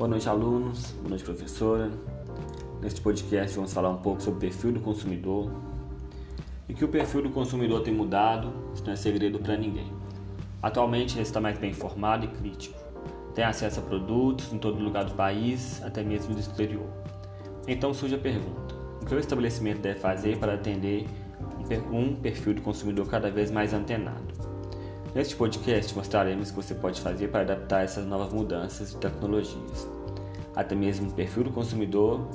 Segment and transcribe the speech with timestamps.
[0.00, 0.92] Boa noite, alunos.
[0.92, 1.90] Boa noite, professora.
[2.80, 5.52] Neste podcast vamos falar um pouco sobre o perfil do consumidor
[6.66, 9.92] e que o perfil do consumidor tem mudado, isso não é segredo para ninguém.
[10.62, 12.78] Atualmente ele está mais bem informado e crítico.
[13.34, 16.88] Tem acesso a produtos em todo lugar do país, até mesmo do exterior.
[17.68, 21.04] Então surge a pergunta: o que o estabelecimento deve fazer para atender
[21.92, 24.49] um perfil do consumidor cada vez mais antenado?
[25.12, 29.88] Neste podcast mostraremos o que você pode fazer para adaptar essas novas mudanças de tecnologias,
[30.54, 32.28] até mesmo o perfil do consumidor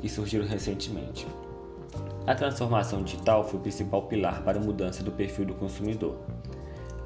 [0.00, 1.26] que surgiram recentemente.
[2.24, 6.16] A transformação digital foi o principal pilar para a mudança do perfil do consumidor.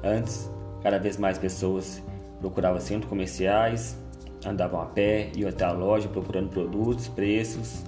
[0.03, 0.47] Antes,
[0.83, 1.99] cada vez mais pessoas
[2.39, 3.97] procuravam centros comerciais,
[4.45, 7.83] andavam a pé, iam até a loja procurando produtos, preços,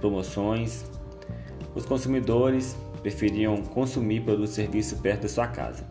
[0.00, 0.86] promoções.
[1.74, 5.84] Os consumidores preferiam consumir produtos e serviços perto da sua casa.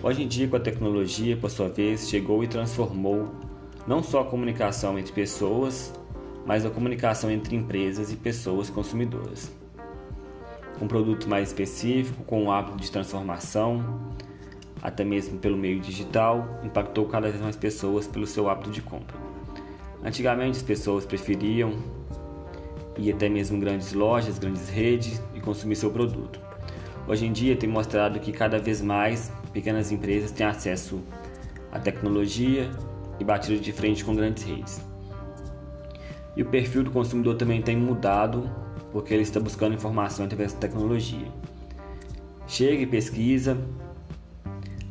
[0.00, 3.34] Hoje em dia, com a tecnologia, por sua vez, chegou e transformou
[3.84, 5.92] não só a comunicação entre pessoas,
[6.46, 9.50] mas a comunicação entre empresas e pessoas consumidoras.
[10.80, 14.14] Um produto mais específico, com um hábito de transformação,
[14.80, 19.16] até mesmo pelo meio digital, impactou cada vez mais pessoas pelo seu hábito de compra.
[20.04, 21.72] Antigamente, as pessoas preferiam
[22.96, 26.47] ir até mesmo grandes lojas, grandes redes e consumir seu produto.
[27.08, 31.00] Hoje em dia tem mostrado que cada vez mais pequenas empresas têm acesso
[31.72, 32.70] à tecnologia
[33.18, 34.84] e batido de frente com grandes redes.
[36.36, 38.50] E o perfil do consumidor também tem mudado
[38.92, 41.26] porque ele está buscando informação através da tecnologia.
[42.46, 43.56] Chega e pesquisa,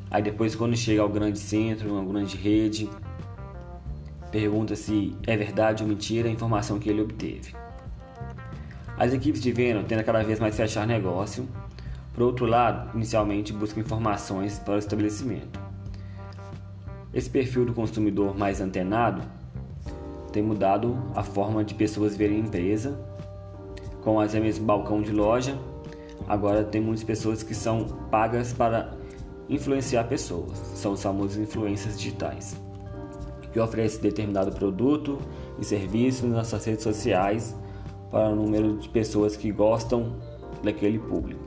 [0.10, 2.90] aí depois quando chega ao grande centro, uma grande rede,
[4.32, 7.54] pergunta se é verdade ou mentira a informação que ele obteve.
[8.98, 11.48] As equipes de venda tendem a cada vez mais fechar negócio
[12.18, 15.60] por outro lado, inicialmente busca informações para o estabelecimento.
[17.14, 19.22] Esse perfil do consumidor mais antenado
[20.34, 23.00] tem mudado a forma de pessoas verem a empresa,
[24.02, 25.60] com até mesmo balcão de loja.
[26.28, 28.98] Agora tem muitas pessoas que são pagas para
[29.48, 32.60] influenciar pessoas, são os famosos influências digitais,
[33.54, 35.20] que oferecem determinado produto
[35.60, 37.56] e serviço nas suas redes sociais
[38.10, 40.16] para o número de pessoas que gostam
[40.64, 41.47] daquele público.